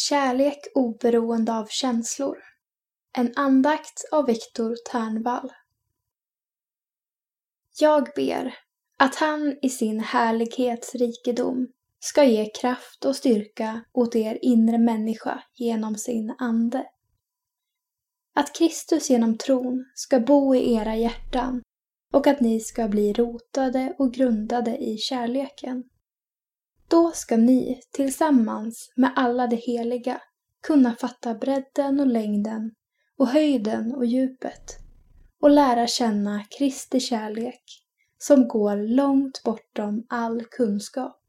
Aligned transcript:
Kärlek 0.00 0.58
oberoende 0.74 1.52
av 1.52 1.66
känslor. 1.66 2.38
En 3.16 3.32
andakt 3.36 4.04
av 4.12 4.26
Viktor 4.26 4.76
Ternvall. 4.92 5.52
Jag 7.80 8.08
ber 8.16 8.54
att 8.98 9.14
han 9.14 9.58
i 9.62 9.70
sin 9.70 10.00
härlighets 10.00 10.94
rikedom 10.94 11.68
ska 11.98 12.24
ge 12.24 12.50
kraft 12.50 13.04
och 13.04 13.16
styrka 13.16 13.84
åt 13.92 14.16
er 14.16 14.38
inre 14.42 14.78
människa 14.78 15.42
genom 15.54 15.94
sin 15.94 16.34
ande. 16.38 16.86
Att 18.34 18.54
Kristus 18.54 19.10
genom 19.10 19.38
tron 19.38 19.84
ska 19.94 20.20
bo 20.20 20.54
i 20.54 20.74
era 20.74 20.96
hjärtan 20.96 21.62
och 22.12 22.26
att 22.26 22.40
ni 22.40 22.60
ska 22.60 22.88
bli 22.88 23.12
rotade 23.12 23.94
och 23.98 24.14
grundade 24.14 24.76
i 24.76 24.96
kärleken. 24.98 25.84
Då 26.88 27.12
ska 27.12 27.36
ni 27.36 27.80
tillsammans 27.90 28.92
med 28.96 29.12
alla 29.16 29.46
de 29.46 29.56
heliga 29.56 30.22
kunna 30.62 30.94
fatta 30.94 31.34
bredden 31.34 32.00
och 32.00 32.06
längden 32.06 32.74
och 33.18 33.28
höjden 33.28 33.94
och 33.94 34.06
djupet 34.06 34.76
och 35.40 35.50
lära 35.50 35.86
känna 35.86 36.44
Kristi 36.58 37.00
kärlek 37.00 37.62
som 38.18 38.48
går 38.48 38.76
långt 38.76 39.42
bortom 39.44 40.06
all 40.08 40.44
kunskap. 40.44 41.20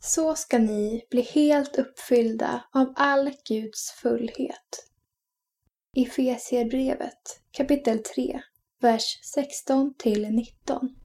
Så 0.00 0.34
ska 0.34 0.58
ni 0.58 1.06
bli 1.10 1.22
helt 1.22 1.78
uppfyllda 1.78 2.64
av 2.72 2.92
all 2.96 3.30
Guds 3.48 3.90
fullhet. 3.90 4.88
Efesierbrevet 5.96 7.40
kapitel 7.50 7.98
3, 7.98 8.40
vers 8.80 9.20
16 9.34 9.94
till 9.98 10.28
19. 10.28 10.96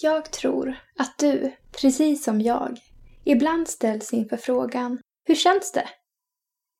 Jag 0.00 0.32
tror 0.32 0.78
att 0.98 1.18
du, 1.18 1.56
precis 1.80 2.24
som 2.24 2.40
jag, 2.40 2.78
ibland 3.24 3.68
ställs 3.68 4.12
inför 4.12 4.36
frågan 4.36 4.98
Hur 5.24 5.34
känns 5.34 5.72
det? 5.72 5.88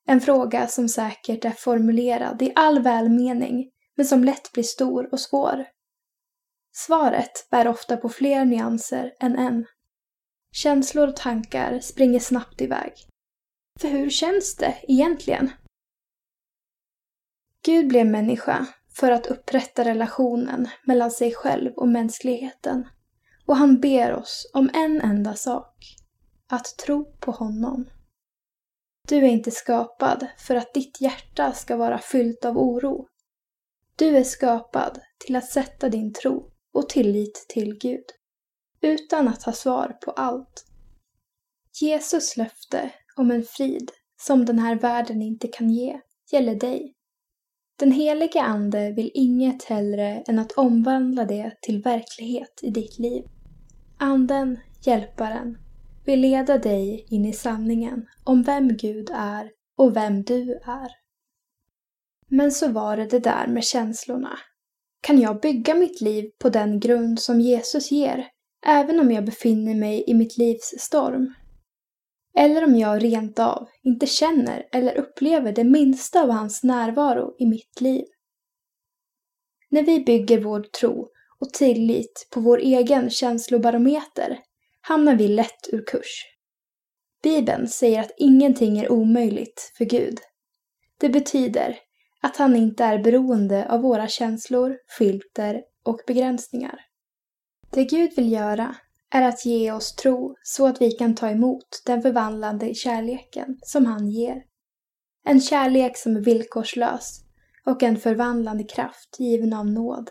En 0.06 0.20
fråga 0.20 0.66
som 0.66 0.88
säkert 0.88 1.44
är 1.44 1.50
formulerad 1.50 2.42
i 2.42 2.52
all 2.54 2.82
välmening 2.82 3.70
men 3.96 4.06
som 4.06 4.24
lätt 4.24 4.52
blir 4.52 4.64
stor 4.64 5.08
och 5.12 5.20
svår. 5.20 5.66
Svaret 6.72 7.48
bär 7.50 7.68
ofta 7.68 7.96
på 7.96 8.08
fler 8.08 8.44
nyanser 8.44 9.14
än 9.20 9.36
en. 9.36 9.66
Känslor 10.52 11.08
och 11.08 11.16
tankar 11.16 11.80
springer 11.80 12.20
snabbt 12.20 12.60
iväg. 12.60 12.92
För 13.80 13.88
hur 13.88 14.10
känns 14.10 14.56
det 14.56 14.74
egentligen? 14.82 15.50
Gud 17.64 17.88
blev 17.88 18.06
människa 18.06 18.66
för 18.94 19.10
att 19.10 19.26
upprätta 19.26 19.84
relationen 19.84 20.68
mellan 20.86 21.10
sig 21.10 21.34
själv 21.34 21.72
och 21.76 21.88
mänskligheten. 21.88 22.88
Och 23.48 23.56
han 23.56 23.80
ber 23.80 24.14
oss 24.14 24.50
om 24.54 24.70
en 24.74 25.00
enda 25.00 25.34
sak. 25.34 25.96
Att 26.50 26.76
tro 26.76 27.04
på 27.20 27.30
honom. 27.30 27.90
Du 29.08 29.16
är 29.16 29.28
inte 29.28 29.50
skapad 29.50 30.26
för 30.38 30.54
att 30.54 30.74
ditt 30.74 31.00
hjärta 31.00 31.52
ska 31.52 31.76
vara 31.76 31.98
fyllt 31.98 32.44
av 32.44 32.58
oro. 32.58 33.06
Du 33.96 34.16
är 34.16 34.24
skapad 34.24 35.00
till 35.18 35.36
att 35.36 35.50
sätta 35.50 35.88
din 35.88 36.12
tro 36.12 36.50
och 36.74 36.88
tillit 36.88 37.46
till 37.48 37.78
Gud, 37.78 38.04
utan 38.80 39.28
att 39.28 39.42
ha 39.42 39.52
svar 39.52 39.98
på 40.04 40.10
allt. 40.10 40.64
Jesus 41.80 42.36
löfte 42.36 42.90
om 43.16 43.30
en 43.30 43.44
frid 43.44 43.90
som 44.20 44.44
den 44.44 44.58
här 44.58 44.74
världen 44.74 45.22
inte 45.22 45.48
kan 45.48 45.70
ge 45.70 46.00
gäller 46.32 46.54
dig. 46.54 46.94
Den 47.78 47.92
helige 47.92 48.42
Ande 48.42 48.92
vill 48.92 49.10
inget 49.14 49.64
hellre 49.64 50.22
än 50.26 50.38
att 50.38 50.52
omvandla 50.52 51.24
det 51.24 51.56
till 51.62 51.82
verklighet 51.82 52.60
i 52.62 52.70
ditt 52.70 52.98
liv. 52.98 53.24
Anden, 54.00 54.58
Hjälparen, 54.82 55.58
vill 56.04 56.20
leda 56.20 56.58
dig 56.58 57.06
in 57.10 57.24
i 57.24 57.32
sanningen 57.32 58.06
om 58.24 58.42
vem 58.42 58.68
Gud 58.76 59.10
är 59.14 59.50
och 59.76 59.96
vem 59.96 60.22
du 60.22 60.52
är. 60.52 60.90
Men 62.28 62.52
så 62.52 62.68
var 62.68 62.96
det 62.96 63.06
det 63.06 63.18
där 63.18 63.46
med 63.46 63.64
känslorna. 63.64 64.38
Kan 65.00 65.20
jag 65.20 65.40
bygga 65.40 65.74
mitt 65.74 66.00
liv 66.00 66.30
på 66.38 66.48
den 66.48 66.80
grund 66.80 67.20
som 67.20 67.40
Jesus 67.40 67.90
ger, 67.90 68.26
även 68.66 69.00
om 69.00 69.10
jag 69.10 69.24
befinner 69.24 69.74
mig 69.74 70.04
i 70.06 70.14
mitt 70.14 70.38
livs 70.38 70.74
storm? 70.78 71.34
Eller 72.38 72.64
om 72.64 72.76
jag 72.76 73.04
rent 73.04 73.38
av 73.38 73.68
inte 73.82 74.06
känner 74.06 74.68
eller 74.72 74.98
upplever 74.98 75.52
det 75.52 75.64
minsta 75.64 76.22
av 76.22 76.30
hans 76.30 76.62
närvaro 76.62 77.34
i 77.38 77.46
mitt 77.46 77.80
liv? 77.80 78.04
När 79.70 79.82
vi 79.82 80.00
bygger 80.00 80.40
vår 80.40 80.60
tro 80.60 81.08
och 81.40 81.52
tillit 81.52 82.28
på 82.30 82.40
vår 82.40 82.58
egen 82.58 83.10
känslobarometer 83.10 84.38
hamnar 84.80 85.14
vi 85.14 85.28
lätt 85.28 85.68
ur 85.72 85.84
kurs. 85.86 86.24
Bibeln 87.22 87.68
säger 87.68 88.00
att 88.00 88.12
ingenting 88.16 88.78
är 88.78 88.92
omöjligt 88.92 89.72
för 89.78 89.84
Gud. 89.84 90.18
Det 91.00 91.08
betyder 91.08 91.78
att 92.20 92.36
han 92.36 92.56
inte 92.56 92.84
är 92.84 92.98
beroende 92.98 93.68
av 93.70 93.80
våra 93.80 94.08
känslor, 94.08 94.76
filter 94.98 95.62
och 95.84 96.00
begränsningar. 96.06 96.80
Det 97.70 97.84
Gud 97.84 98.10
vill 98.16 98.32
göra 98.32 98.74
är 99.10 99.22
att 99.22 99.46
ge 99.46 99.72
oss 99.72 99.94
tro 99.94 100.36
så 100.42 100.66
att 100.66 100.80
vi 100.80 100.90
kan 100.90 101.14
ta 101.14 101.28
emot 101.28 101.82
den 101.86 102.02
förvandlande 102.02 102.74
kärleken 102.74 103.58
som 103.62 103.86
han 103.86 104.08
ger. 104.08 104.42
En 105.24 105.40
kärlek 105.40 105.96
som 105.96 106.16
är 106.16 106.20
villkorslös 106.20 107.20
och 107.64 107.82
en 107.82 107.96
förvandlande 107.96 108.64
kraft 108.64 109.16
given 109.18 109.52
av 109.52 109.66
nåd, 109.66 110.10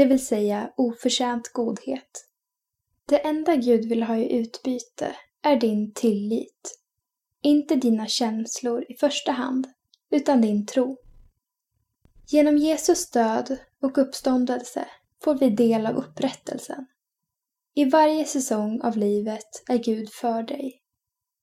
det 0.00 0.06
vill 0.06 0.26
säga 0.26 0.72
oförtjänt 0.76 1.52
godhet. 1.52 2.26
Det 3.06 3.26
enda 3.26 3.56
Gud 3.56 3.88
vill 3.88 4.02
ha 4.02 4.16
i 4.16 4.36
utbyte 4.36 5.16
är 5.42 5.56
din 5.56 5.92
tillit. 5.92 6.78
Inte 7.42 7.76
dina 7.76 8.06
känslor 8.06 8.84
i 8.88 8.94
första 8.94 9.32
hand, 9.32 9.66
utan 10.10 10.40
din 10.40 10.66
tro. 10.66 10.96
Genom 12.26 12.56
Jesus 12.56 13.10
död 13.10 13.56
och 13.82 13.98
uppståndelse 13.98 14.86
får 15.24 15.34
vi 15.34 15.50
del 15.50 15.86
av 15.86 15.96
upprättelsen. 15.96 16.86
I 17.74 17.84
varje 17.84 18.24
säsong 18.24 18.80
av 18.80 18.96
livet 18.96 19.62
är 19.68 19.78
Gud 19.78 20.12
för 20.12 20.42
dig. 20.42 20.82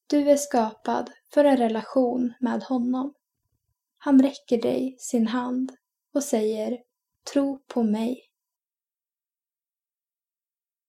Du 0.07 0.31
är 0.31 0.37
skapad 0.37 1.11
för 1.33 1.45
en 1.45 1.57
relation 1.57 2.33
med 2.39 2.63
honom. 2.63 3.13
Han 3.97 4.21
räcker 4.21 4.61
dig 4.61 4.95
sin 4.99 5.27
hand 5.27 5.71
och 6.13 6.23
säger 6.23 6.77
Tro 7.33 7.59
på 7.67 7.83
mig. 7.83 8.27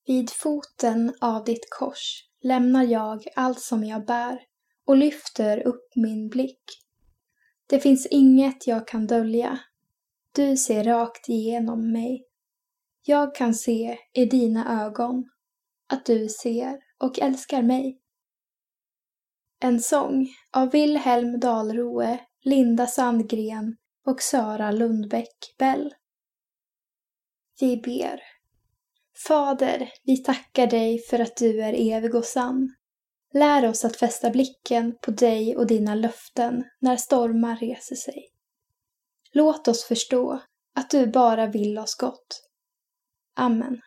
Vid 0.09 0.31
foten 0.31 1.15
av 1.21 1.45
ditt 1.45 1.71
kors 1.71 2.25
lämnar 2.43 2.85
jag 2.85 3.25
allt 3.37 3.61
som 3.61 3.85
jag 3.85 4.07
bär 4.07 4.41
och 4.87 4.97
lyfter 4.97 5.67
upp 5.67 5.93
min 5.95 6.29
blick. 6.29 6.63
Det 7.67 7.81
finns 7.81 8.07
inget 8.07 8.67
jag 8.67 8.89
kan 8.89 9.07
dölja. 9.07 9.59
Du 10.35 10.57
ser 10.57 10.85
rakt 10.85 11.29
igenom 11.29 11.93
mig. 11.93 12.25
Jag 13.07 13.35
kan 13.35 13.55
se 13.55 13.99
i 14.15 14.25
dina 14.25 14.85
ögon 14.87 15.25
att 15.89 16.07
du 16.07 16.29
ser 16.29 16.79
och 16.99 17.19
älskar 17.19 17.63
mig. 17.63 18.01
En 19.61 19.81
sång 19.81 20.29
av 20.53 20.71
Wilhelm 20.71 21.41
Dahlroe, 21.41 22.21
Linda 22.45 22.87
Sandgren 22.87 23.77
och 24.07 24.23
Sara 24.23 24.71
Lundbäck 24.71 25.55
Bell. 25.59 25.95
Vi 27.61 27.77
ber. 27.77 28.38
Fader, 29.27 29.93
vi 30.05 30.17
tackar 30.17 30.67
dig 30.67 30.99
för 30.99 31.19
att 31.19 31.37
du 31.37 31.63
är 31.63 31.95
evig 31.97 32.15
och 32.15 32.25
sann. 32.25 32.75
Lär 33.35 33.69
oss 33.69 33.85
att 33.85 33.97
fästa 33.97 34.31
blicken 34.31 34.99
på 35.03 35.11
dig 35.11 35.57
och 35.57 35.67
dina 35.67 35.95
löften 35.95 36.65
när 36.81 36.97
stormar 36.97 37.57
reser 37.57 37.97
sig. 37.97 38.29
Låt 39.33 39.69
oss 39.69 39.85
förstå 39.85 40.41
att 40.75 40.91
du 40.91 41.07
bara 41.07 41.47
vill 41.47 41.79
oss 41.79 41.95
gott. 41.95 42.43
Amen. 43.37 43.81